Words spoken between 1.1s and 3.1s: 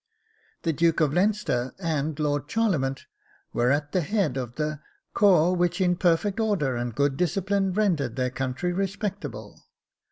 Leinster and Lord Charlemont